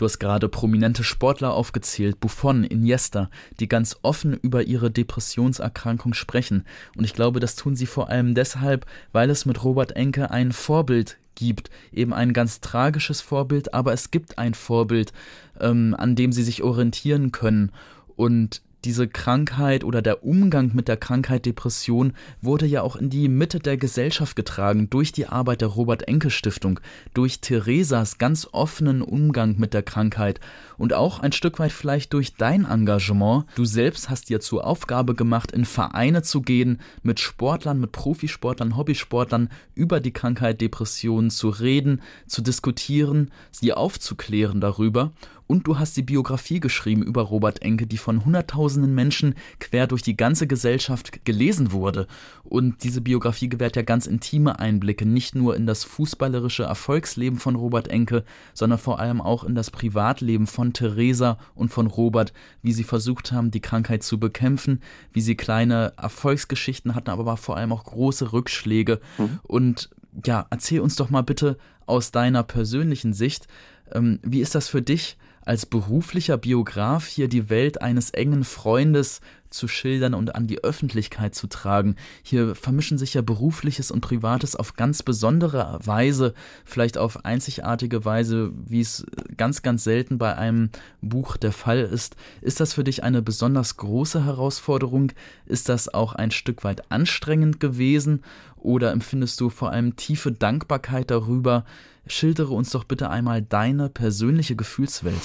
[0.00, 6.64] Du hast gerade prominente Sportler aufgezählt, Buffon, Iniesta, die ganz offen über ihre Depressionserkrankung sprechen.
[6.96, 10.52] Und ich glaube, das tun sie vor allem deshalb, weil es mit Robert Enke ein
[10.52, 11.70] Vorbild gibt.
[11.92, 15.12] Eben ein ganz tragisches Vorbild, aber es gibt ein Vorbild,
[15.58, 17.72] ähm, an dem sie sich orientieren können.
[18.14, 23.28] Und diese Krankheit oder der Umgang mit der Krankheit Depression wurde ja auch in die
[23.28, 26.80] Mitte der Gesellschaft getragen durch die Arbeit der Robert Enke Stiftung,
[27.14, 30.40] durch Theresas ganz offenen Umgang mit der Krankheit
[30.78, 33.44] und auch ein Stück weit vielleicht durch dein Engagement.
[33.54, 38.76] Du selbst hast dir zur Aufgabe gemacht, in Vereine zu gehen, mit Sportlern, mit Profisportlern,
[38.76, 45.12] Hobbysportlern über die Krankheit Depression zu reden, zu diskutieren, sie aufzuklären darüber
[45.50, 50.00] Und du hast die Biografie geschrieben über Robert Enke, die von hunderttausenden Menschen quer durch
[50.00, 52.06] die ganze Gesellschaft gelesen wurde.
[52.44, 57.56] Und diese Biografie gewährt ja ganz intime Einblicke, nicht nur in das fußballerische Erfolgsleben von
[57.56, 58.22] Robert Enke,
[58.54, 62.32] sondern vor allem auch in das Privatleben von Theresa und von Robert,
[62.62, 64.80] wie sie versucht haben, die Krankheit zu bekämpfen,
[65.12, 69.00] wie sie kleine Erfolgsgeschichten hatten, aber vor allem auch große Rückschläge.
[69.18, 69.40] Mhm.
[69.42, 69.90] Und
[70.24, 73.48] ja, erzähl uns doch mal bitte aus deiner persönlichen Sicht,
[73.90, 75.16] ähm, wie ist das für dich,
[75.50, 81.34] als beruflicher Biograf hier die Welt eines engen Freundes zu schildern und an die Öffentlichkeit
[81.34, 81.96] zu tragen.
[82.22, 86.34] Hier vermischen sich ja berufliches und privates auf ganz besondere Weise,
[86.64, 89.04] vielleicht auf einzigartige Weise, wie es
[89.36, 92.14] ganz, ganz selten bei einem Buch der Fall ist.
[92.42, 95.10] Ist das für dich eine besonders große Herausforderung?
[95.46, 98.22] Ist das auch ein Stück weit anstrengend gewesen?
[98.56, 101.64] Oder empfindest du vor allem tiefe Dankbarkeit darüber,
[102.06, 105.20] Schildere uns doch bitte einmal deine persönliche Gefühlswelt.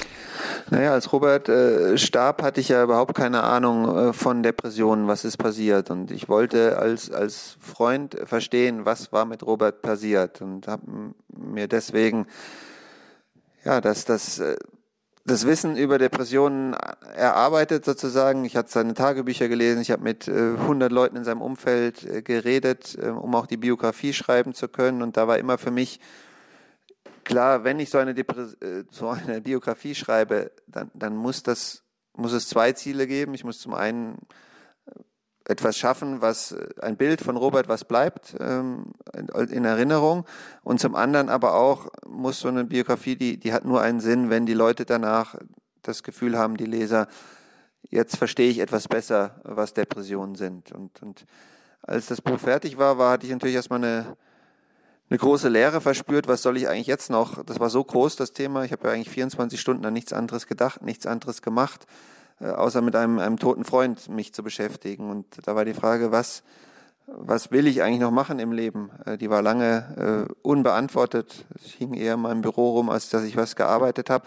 [0.69, 5.25] Naja, als Robert äh, starb, hatte ich ja überhaupt keine Ahnung äh, von Depressionen, was
[5.25, 5.89] ist passiert.
[5.89, 10.41] Und ich wollte als, als Freund verstehen, was war mit Robert passiert.
[10.41, 12.27] Und habe mir deswegen,
[13.63, 14.55] ja, dass das, äh,
[15.23, 16.75] das Wissen über Depressionen
[17.15, 18.45] erarbeitet sozusagen.
[18.45, 22.21] Ich hatte seine Tagebücher gelesen, ich habe mit äh, 100 Leuten in seinem Umfeld äh,
[22.21, 25.01] geredet, äh, um auch die Biografie schreiben zu können.
[25.01, 25.99] Und da war immer für mich
[27.25, 31.83] klar, wenn ich so eine, äh, so eine Biografie schreibe, dann, dann muss, das,
[32.13, 33.33] muss es zwei Ziele geben.
[33.33, 34.19] Ich muss zum einen
[34.85, 38.93] äh, etwas schaffen, was äh, ein Bild von Robert, was bleibt ähm,
[39.49, 40.25] in Erinnerung.
[40.63, 44.29] Und zum anderen aber auch muss so eine Biografie, die, die hat nur einen Sinn,
[44.29, 45.35] wenn die Leute danach
[45.81, 47.07] das Gefühl haben, die Leser,
[47.89, 50.71] jetzt verstehe ich etwas besser, was Depressionen sind.
[50.71, 51.25] Und, und
[51.81, 54.17] als das Buch fertig war, war hatte ich natürlich erstmal eine
[55.09, 57.43] eine große Leere verspürt, was soll ich eigentlich jetzt noch?
[57.43, 58.63] Das war so groß, das Thema.
[58.63, 61.85] Ich habe ja eigentlich 24 Stunden an nichts anderes gedacht, nichts anderes gemacht,
[62.39, 65.09] äh, außer mit einem, einem toten Freund mich zu beschäftigen.
[65.11, 66.43] Und da war die Frage, was,
[67.05, 68.89] was will ich eigentlich noch machen im Leben?
[69.05, 71.45] Äh, die war lange äh, unbeantwortet.
[71.63, 74.25] Ich hing eher in meinem Büro rum, als dass ich was gearbeitet habe.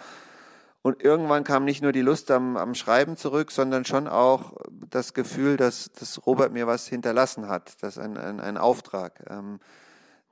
[0.82, 4.52] Und irgendwann kam nicht nur die Lust am, am Schreiben zurück, sondern schon auch
[4.90, 9.24] das Gefühl, dass, dass Robert mir was hinterlassen hat, dass ein, ein, ein Auftrag.
[9.28, 9.58] Ähm,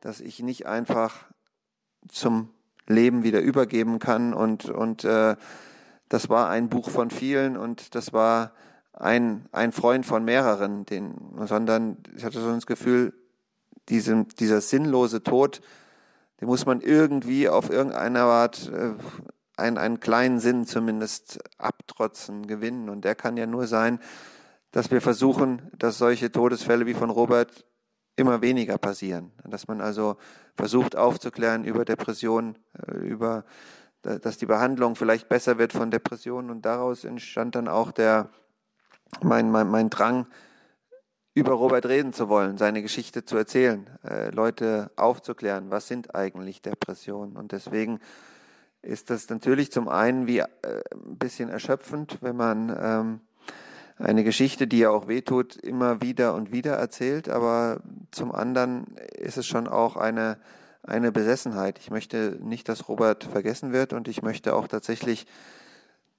[0.06, 1.24] dass ich nicht einfach
[2.08, 2.50] zum
[2.86, 4.34] Leben wieder übergeben kann.
[4.34, 5.34] Und, und äh,
[6.08, 8.52] das war ein Buch von vielen und das war
[8.92, 11.16] ein, ein Freund von mehreren, den,
[11.46, 13.14] sondern ich hatte so das Gefühl,
[13.88, 15.60] diesem, dieser sinnlose Tod,
[16.40, 18.94] den muss man irgendwie auf irgendeine Art äh,
[19.56, 22.90] einen, einen kleinen Sinn zumindest abtrotzen, gewinnen.
[22.90, 23.98] Und der kann ja nur sein,
[24.70, 27.64] dass wir versuchen, dass solche Todesfälle wie von Robert
[28.16, 29.32] immer weniger passieren.
[29.44, 30.16] Dass man also
[30.56, 33.44] versucht aufzuklären über Depressionen, äh, über
[34.02, 38.30] dass die Behandlung vielleicht besser wird von Depressionen und daraus entstand dann auch der
[39.20, 40.26] mein, mein, mein Drang,
[41.34, 46.62] über Robert reden zu wollen, seine Geschichte zu erzählen, äh, Leute aufzuklären, was sind eigentlich
[46.62, 47.36] Depressionen.
[47.36, 48.00] Und deswegen
[48.80, 53.20] ist das natürlich zum einen wie äh, ein bisschen erschöpfend, wenn man ähm,
[53.98, 57.80] eine Geschichte, die ja auch wehtut, immer wieder und wieder erzählt, aber
[58.10, 60.38] zum anderen ist es schon auch eine,
[60.82, 61.78] eine Besessenheit.
[61.78, 65.26] Ich möchte nicht, dass Robert vergessen wird und ich möchte auch tatsächlich,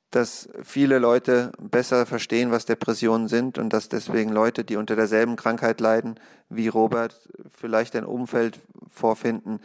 [0.10, 5.36] dass viele Leute besser verstehen, was Depressionen sind und dass deswegen Leute, die unter derselben
[5.36, 8.60] Krankheit leiden wie Robert, vielleicht ein Umfeld
[8.90, 9.60] vorfinden,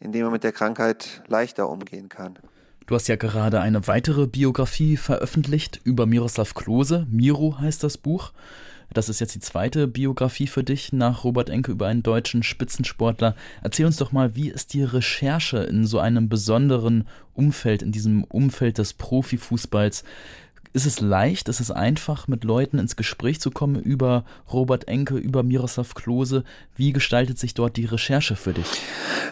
[0.00, 2.38] in dem man mit der Krankheit leichter umgehen kann.
[2.88, 7.06] Du hast ja gerade eine weitere Biografie veröffentlicht über Miroslav Klose.
[7.10, 8.32] Miro heißt das Buch.
[8.94, 13.36] Das ist jetzt die zweite Biografie für dich nach Robert Enke über einen deutschen Spitzensportler.
[13.62, 18.24] Erzähl uns doch mal, wie ist die Recherche in so einem besonderen Umfeld, in diesem
[18.24, 20.02] Umfeld des Profifußballs?
[20.72, 25.16] Ist es leicht, ist es einfach, mit Leuten ins Gespräch zu kommen über Robert Enke,
[25.16, 26.44] über Miroslav Klose?
[26.76, 28.82] Wie gestaltet sich dort die Recherche für dich?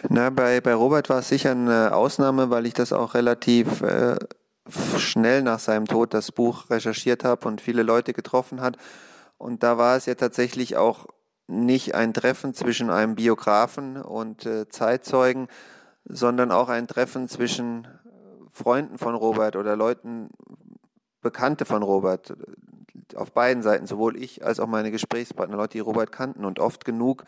[0.09, 4.17] Na, bei, bei Robert war es sicher eine Ausnahme, weil ich das auch relativ äh,
[4.97, 8.77] schnell nach seinem Tod das Buch recherchiert habe und viele Leute getroffen hat.
[9.37, 11.05] Und da war es ja tatsächlich auch
[11.47, 15.47] nicht ein Treffen zwischen einem Biografen und äh, Zeitzeugen,
[16.05, 17.87] sondern auch ein Treffen zwischen
[18.57, 20.29] Freunden von Robert oder Leuten,
[21.21, 22.35] Bekannte von Robert,
[23.15, 26.45] auf beiden Seiten, sowohl ich als auch meine Gesprächspartner, Leute, die Robert kannten.
[26.45, 27.23] Und oft genug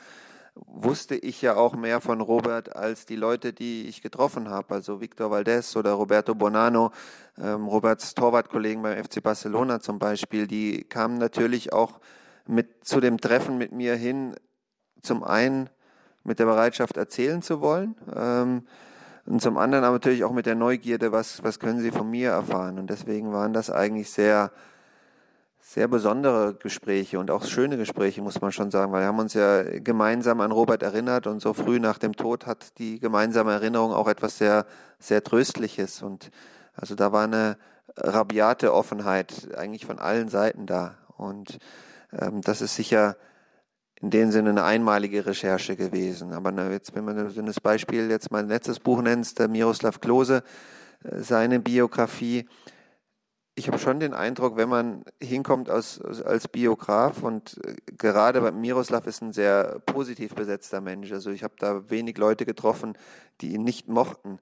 [0.55, 4.75] wusste ich ja auch mehr von Robert als die Leute, die ich getroffen habe.
[4.75, 6.91] Also Victor Valdez oder Roberto Bonano,
[7.37, 11.99] ähm, Roberts Torwartkollegen beim FC Barcelona zum Beispiel, die kamen natürlich auch
[12.45, 14.35] mit zu dem Treffen mit mir hin,
[15.01, 15.69] zum einen
[16.23, 18.63] mit der Bereitschaft erzählen zu wollen, ähm,
[19.25, 22.31] Und zum anderen aber natürlich auch mit der Neugierde, was, was können Sie von mir
[22.31, 22.79] erfahren?
[22.79, 24.51] Und deswegen waren das eigentlich sehr,
[25.59, 29.35] sehr besondere Gespräche und auch schöne Gespräche, muss man schon sagen, weil wir haben uns
[29.35, 33.93] ja gemeinsam an Robert erinnert und so früh nach dem Tod hat die gemeinsame Erinnerung
[33.93, 34.65] auch etwas sehr,
[34.97, 36.01] sehr Tröstliches.
[36.01, 36.31] Und
[36.75, 37.57] also da war eine
[37.95, 40.95] rabiate Offenheit eigentlich von allen Seiten da.
[41.17, 41.59] Und
[42.19, 43.15] ähm, das ist sicher
[44.01, 46.33] in dem Sinne eine einmalige Recherche gewesen.
[46.33, 50.43] Aber jetzt, wenn man so das Beispiel jetzt mein letztes Buch nennt, der Miroslav Klose,
[51.03, 52.47] äh, seine Biografie,
[53.55, 58.51] ich habe schon den Eindruck, wenn man hinkommt als, als Biograf und äh, gerade bei
[58.51, 61.11] Miroslav ist ein sehr positiv besetzter Mensch.
[61.11, 62.97] Also ich habe da wenig Leute getroffen,
[63.41, 64.39] die ihn nicht mochten.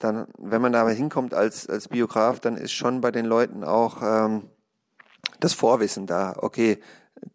[0.00, 4.02] Dann, wenn man da hinkommt als, als Biograf, dann ist schon bei den Leuten auch
[4.02, 4.50] ähm,
[5.38, 6.34] das Vorwissen da.
[6.36, 6.80] Okay,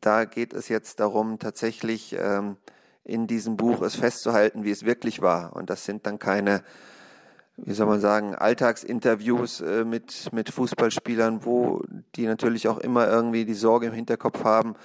[0.02, 2.58] da geht es jetzt darum, tatsächlich ähm,
[3.04, 5.56] in diesem Buch es festzuhalten, wie es wirklich war.
[5.56, 6.64] Und das sind dann keine
[7.64, 11.84] wie soll man sagen, Alltagsinterviews äh, mit, mit Fußballspielern, wo
[12.16, 14.76] die natürlich auch immer irgendwie die Sorge im Hinterkopf haben,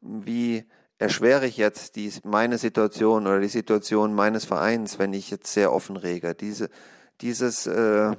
[0.00, 0.64] wie
[0.98, 5.72] erschwere ich jetzt die, meine Situation oder die Situation meines Vereins, wenn ich jetzt sehr
[5.72, 6.34] offen rege.
[6.34, 6.68] Diese,
[7.20, 8.14] dieses, äh,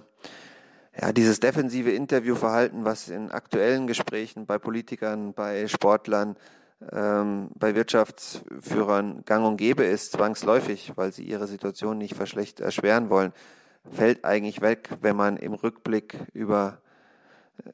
[1.00, 6.36] ja, dieses defensive Interviewverhalten, was in aktuellen Gesprächen bei Politikern, bei Sportlern,
[6.92, 13.10] ähm, bei Wirtschaftsführern gang und gäbe ist, zwangsläufig, weil sie ihre Situation nicht verschlecht erschweren
[13.10, 13.34] wollen
[13.90, 16.80] fällt eigentlich weg, wenn man im Rückblick über,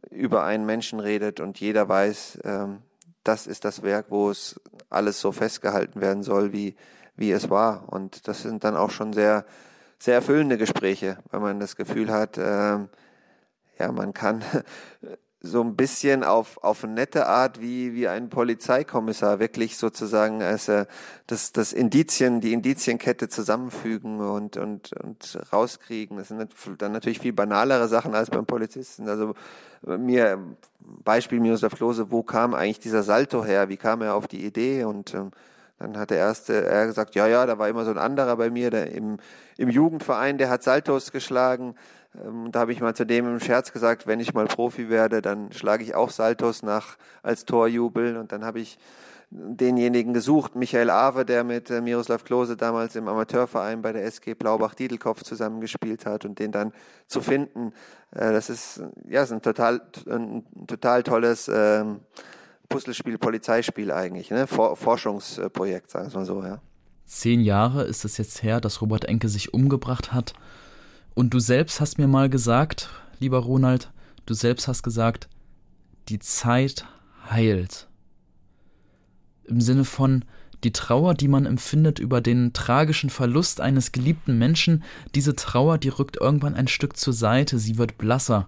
[0.09, 2.79] über einen Menschen redet und jeder weiß, ähm,
[3.23, 6.75] das ist das Werk, wo es alles so festgehalten werden soll, wie,
[7.17, 7.91] wie es war.
[7.91, 9.45] Und das sind dann auch schon sehr,
[9.99, 12.87] sehr erfüllende Gespräche, weil man das Gefühl hat, ähm,
[13.79, 14.43] ja, man kann
[15.39, 20.67] so ein bisschen auf, auf eine nette Art wie, wie ein Polizeikommissar wirklich sozusagen als,
[20.67, 20.85] äh,
[21.27, 26.17] das, das Indizien, die Indizienkette zusammenfügen und, und, und rauskriegen.
[26.17, 29.07] Das sind dann natürlich viel banalere Sachen als beim Polizisten.
[29.07, 29.35] Also
[29.85, 30.39] mir,
[30.79, 33.69] Beispiel Miroslav Klose, wo kam eigentlich dieser Salto her?
[33.69, 34.85] Wie kam er auf die Idee?
[34.85, 35.31] Und ähm,
[35.79, 38.49] dann hat der erste, er gesagt, ja, ja, da war immer so ein anderer bei
[38.49, 39.17] mir, der im,
[39.57, 41.75] im Jugendverein, der hat Saltos geschlagen.
[42.25, 45.21] Ähm, da habe ich mal zu dem im Scherz gesagt, wenn ich mal Profi werde,
[45.21, 48.17] dann schlage ich auch Saltos nach als Torjubel.
[48.17, 48.77] Und dann habe ich
[49.29, 54.35] denjenigen gesucht, Michael Awe, der mit äh, Miroslav Klose damals im Amateurverein bei der SG
[54.35, 56.71] Blaubach-Diedelkopf zusammengespielt hat und den dann
[57.07, 57.73] zu finden,
[58.11, 61.99] äh, das ist ja ist ein total ein total tolles ähm,
[62.69, 64.47] Puzzlespiel, Polizeispiel eigentlich, ne?
[64.47, 66.61] Forschungsprojekt, sagen wir mal so, ja.
[67.05, 70.33] Zehn Jahre ist es jetzt her, dass Robert Enke sich umgebracht hat.
[71.17, 73.89] Und du selbst hast mir mal gesagt, lieber Ronald,
[74.27, 75.27] du selbst hast gesagt,
[76.09, 76.85] die Zeit
[77.27, 77.87] heilt.
[79.45, 80.25] Im Sinne von,
[80.63, 84.83] die Trauer, die man empfindet über den tragischen Verlust eines geliebten Menschen,
[85.15, 88.47] diese Trauer, die rückt irgendwann ein Stück zur Seite, sie wird blasser.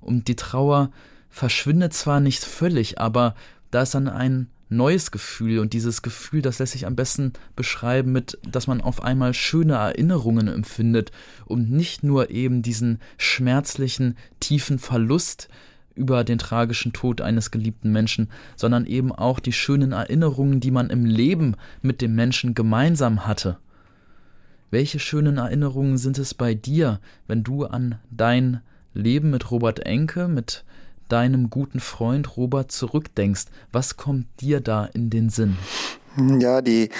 [0.00, 0.90] Und die Trauer
[1.28, 3.36] verschwindet zwar nicht völlig, aber
[3.70, 8.12] da ist dann ein neues Gefühl und dieses Gefühl, das lässt sich am besten beschreiben
[8.12, 11.10] mit, dass man auf einmal schöne Erinnerungen empfindet
[11.44, 15.48] und nicht nur eben diesen schmerzlichen, tiefen Verlust
[15.94, 20.88] über den tragischen Tod eines geliebten Menschen, sondern eben auch die schönen Erinnerungen, die man
[20.88, 23.58] im Leben mit dem Menschen gemeinsam hatte.
[24.70, 28.60] Welche schönen Erinnerungen sind es bei dir, wenn du an dein
[28.94, 30.64] Leben mit Robert Enke, mit
[31.12, 35.56] deinem guten Freund Robert zurückdenkst, was kommt dir da in den Sinn?
[36.38, 36.90] Ja, die,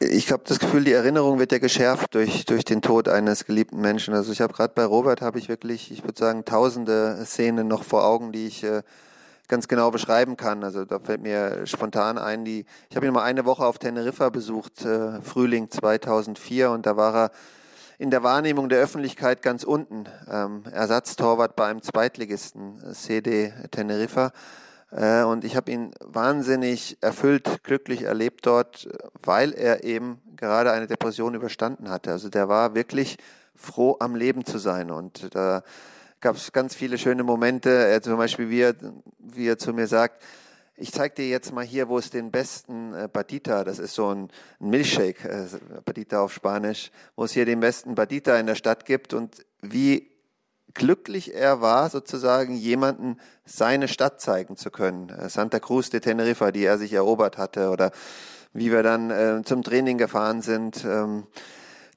[0.00, 3.80] ich habe das Gefühl, die Erinnerung wird ja geschärft durch, durch den Tod eines geliebten
[3.80, 4.14] Menschen.
[4.14, 7.82] Also ich habe gerade bei Robert habe ich wirklich, ich würde sagen, tausende Szenen noch
[7.82, 8.82] vor Augen, die ich äh,
[9.48, 10.62] ganz genau beschreiben kann.
[10.62, 14.28] Also da fällt mir spontan ein, die, ich habe ihn mal eine Woche auf Teneriffa
[14.28, 17.30] besucht, äh, Frühling 2004 und da war er
[17.98, 20.04] in der Wahrnehmung der Öffentlichkeit ganz unten.
[20.30, 24.32] Ähm, Ersatztorwart bei einem Zweitligisten, äh, CD Teneriffa.
[24.92, 28.88] Äh, und ich habe ihn wahnsinnig erfüllt, glücklich erlebt dort,
[29.24, 32.12] weil er eben gerade eine Depression überstanden hatte.
[32.12, 33.18] Also der war wirklich
[33.56, 34.92] froh am Leben zu sein.
[34.92, 35.64] Und da
[36.20, 37.70] gab es ganz viele schöne Momente.
[37.70, 38.74] Er zum Beispiel, wie er,
[39.18, 40.22] wie er zu mir sagt,
[40.78, 44.14] ich zeige dir jetzt mal hier, wo es den besten äh, Badita, das ist so
[44.14, 45.46] ein, ein Milchshake, äh,
[45.84, 50.10] Badita auf Spanisch, wo es hier den besten Badita in der Stadt gibt und wie
[50.74, 55.08] glücklich er war, sozusagen jemanden seine Stadt zeigen zu können.
[55.08, 57.90] Äh, Santa Cruz de Tenerife, die er sich erobert hatte oder
[58.52, 60.84] wie wir dann äh, zum Training gefahren sind.
[60.84, 61.26] Ähm,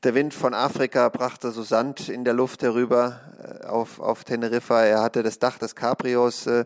[0.04, 4.84] der Wind von Afrika brachte so Sand in der Luft herüber äh, auf, auf Teneriffa.
[4.84, 6.66] Er hatte das Dach des Cabrios äh,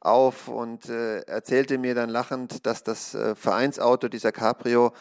[0.00, 4.92] auf und äh, erzählte mir dann lachend, dass das äh, Vereinsauto dieser Cabrio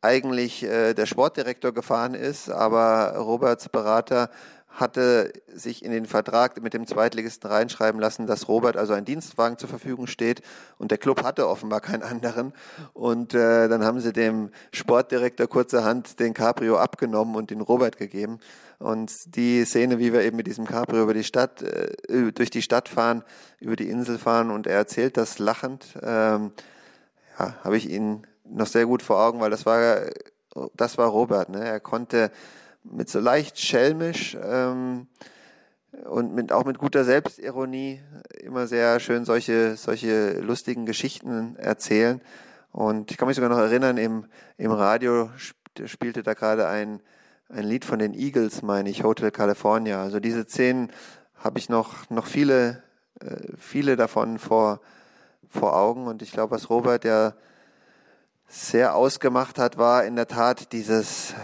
[0.00, 4.30] eigentlich äh, der Sportdirektor gefahren ist, aber Roberts Berater
[4.76, 9.58] hatte sich in den Vertrag mit dem Zweitligisten reinschreiben lassen, dass Robert also ein Dienstwagen
[9.58, 10.42] zur Verfügung steht
[10.78, 12.52] und der Club hatte offenbar keinen anderen
[12.92, 18.38] und äh, dann haben sie dem Sportdirektor kurzerhand den Cabrio abgenommen und den Robert gegeben
[18.78, 22.62] und die Szene, wie wir eben mit diesem Cabrio über die Stadt, äh, durch die
[22.62, 23.24] Stadt fahren,
[23.60, 26.52] über die Insel fahren und er erzählt das lachend, ähm,
[27.38, 30.02] ja, habe ich ihn noch sehr gut vor Augen, weil das war,
[30.74, 31.48] das war Robert.
[31.48, 31.64] Ne?
[31.64, 32.30] Er konnte
[32.90, 35.06] mit so leicht schelmisch ähm,
[36.04, 38.00] und mit, auch mit guter Selbstironie
[38.40, 42.20] immer sehr schön solche, solche lustigen Geschichten erzählen.
[42.72, 44.26] Und ich kann mich sogar noch erinnern, im,
[44.58, 45.30] im Radio
[45.86, 47.00] spielte da gerade ein,
[47.48, 50.02] ein Lied von den Eagles, meine ich, Hotel California.
[50.02, 50.92] Also diese Szenen
[51.36, 52.82] habe ich noch, noch viele,
[53.20, 54.80] äh, viele davon vor,
[55.48, 56.06] vor Augen.
[56.06, 57.34] Und ich glaube, was Robert ja
[58.48, 61.34] sehr ausgemacht hat, war in der Tat dieses,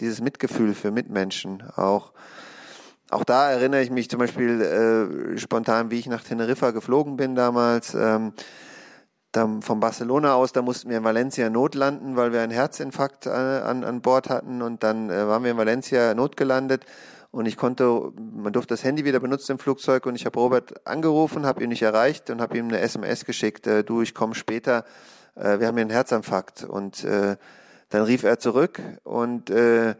[0.00, 1.62] dieses Mitgefühl für Mitmenschen.
[1.76, 2.12] Auch,
[3.10, 7.34] auch da erinnere ich mich zum Beispiel äh, spontan, wie ich nach Teneriffa geflogen bin
[7.34, 7.94] damals.
[7.94, 8.32] Ähm,
[9.32, 13.32] dann von Barcelona aus, da mussten wir in Valencia notlanden, weil wir einen Herzinfarkt an,
[13.34, 16.84] äh, an, an Bord hatten und dann äh, waren wir in Valencia notgelandet
[17.34, 20.86] und ich konnte, man durfte das Handy wieder benutzen im Flugzeug und ich habe Robert
[20.86, 24.36] angerufen, habe ihn nicht erreicht und habe ihm eine SMS geschickt, äh, du, ich komme
[24.36, 24.84] später,
[25.34, 26.62] äh, wir haben hier einen Herzinfarkt.
[26.62, 27.36] Und äh,
[27.90, 29.94] dann rief er zurück und äh,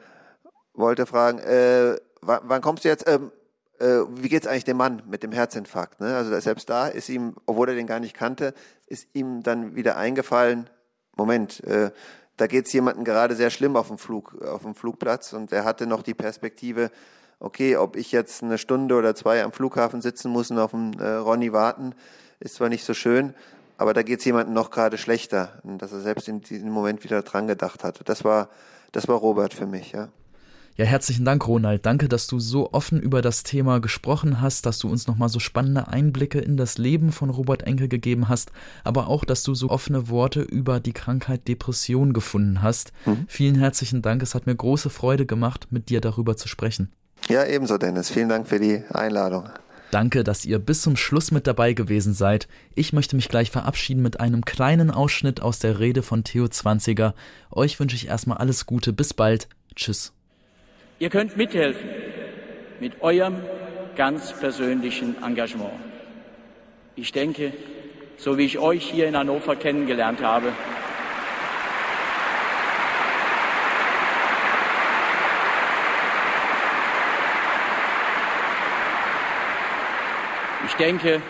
[0.74, 3.08] wollte fragen, äh, wann, wann kommst du jetzt?
[3.08, 3.30] Ähm,
[3.78, 6.00] äh, wie geht's eigentlich dem Mann mit dem Herzinfarkt?
[6.00, 6.16] Ne?
[6.16, 8.54] Also selbst da ist ihm, obwohl er den gar nicht kannte,
[8.86, 10.70] ist ihm dann wieder eingefallen,
[11.16, 11.90] Moment, äh,
[12.36, 15.86] da geht's jemandem gerade sehr schlimm auf dem Flug, auf dem Flugplatz und er hatte
[15.86, 16.90] noch die Perspektive,
[17.38, 20.98] okay, ob ich jetzt eine Stunde oder zwei am Flughafen sitzen muss und auf den
[20.98, 21.94] äh, Ronny warten,
[22.40, 23.34] ist zwar nicht so schön,
[23.76, 27.22] aber da geht es jemandem noch gerade schlechter, dass er selbst in diesem Moment wieder
[27.22, 28.00] dran gedacht hat.
[28.08, 28.48] Das war,
[28.92, 30.08] das war Robert für mich, ja.
[30.76, 31.86] Ja, herzlichen Dank, Ronald.
[31.86, 35.38] Danke, dass du so offen über das Thema gesprochen hast, dass du uns nochmal so
[35.38, 38.50] spannende Einblicke in das Leben von Robert Enke gegeben hast,
[38.82, 42.92] aber auch, dass du so offene Worte über die Krankheit Depression gefunden hast.
[43.06, 43.26] Mhm.
[43.28, 44.20] Vielen herzlichen Dank.
[44.20, 46.92] Es hat mir große Freude gemacht, mit dir darüber zu sprechen.
[47.28, 48.10] Ja, ebenso, Dennis.
[48.10, 49.48] Vielen Dank für die Einladung.
[49.90, 52.48] Danke, dass ihr bis zum Schluss mit dabei gewesen seid.
[52.74, 57.14] Ich möchte mich gleich verabschieden mit einem kleinen Ausschnitt aus der Rede von Theo Zwanziger.
[57.50, 58.92] Euch wünsche ich erstmal alles Gute.
[58.92, 59.48] Bis bald.
[59.76, 60.12] Tschüss.
[60.98, 61.88] Ihr könnt mithelfen
[62.80, 63.36] mit eurem
[63.96, 65.72] ganz persönlichen Engagement.
[66.96, 67.52] Ich denke,
[68.16, 70.52] so wie ich euch hier in Hannover kennengelernt habe,
[80.66, 81.20] Ich denke,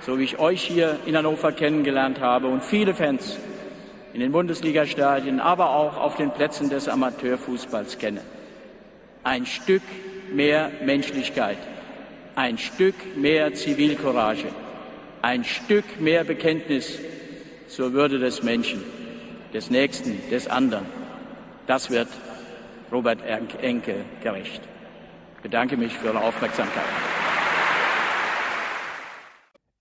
[0.00, 3.36] so wie ich euch hier in Hannover kennengelernt habe und viele Fans
[4.14, 8.22] in den Bundesligastadien, aber auch auf den Plätzen des Amateurfußballs kenne.
[9.24, 9.82] Ein Stück
[10.32, 11.58] mehr Menschlichkeit,
[12.34, 14.46] ein Stück mehr Zivilcourage,
[15.22, 16.98] ein Stück mehr Bekenntnis
[17.68, 18.82] zur Würde des Menschen,
[19.52, 20.86] des Nächsten, des anderen.
[21.66, 22.08] Das wird
[22.90, 23.18] Robert
[23.60, 24.62] Enke gerecht.
[25.36, 26.84] Ich bedanke mich für Ihre Aufmerksamkeit.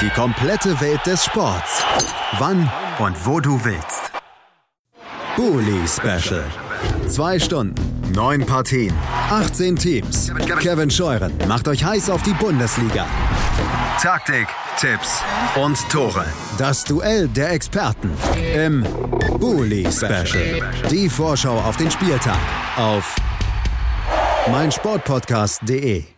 [0.00, 1.84] Die komplette Welt des Sports.
[2.38, 4.12] Wann und wo du willst.
[5.36, 6.44] Bully Special.
[7.08, 7.74] Zwei Stunden,
[8.12, 8.94] neun Partien,
[9.30, 10.32] 18 Teams.
[10.60, 13.06] Kevin Scheuren macht euch heiß auf die Bundesliga.
[14.00, 15.22] Taktik, Tipps
[15.56, 16.24] und Tore.
[16.58, 18.10] Das Duell der Experten
[18.54, 18.84] im
[19.38, 20.60] Bully Special.
[20.90, 22.38] Die Vorschau auf den Spieltag
[22.76, 23.14] auf
[24.50, 26.11] meinsportpodcast.de.